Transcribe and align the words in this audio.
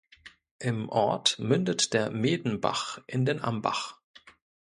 Im 0.57 0.89
Ort 0.89 1.37
mündet 1.37 1.93
der 1.93 2.09
Medenbach 2.09 2.97
in 3.05 3.23
den 3.23 3.39
Ambach. 3.39 3.99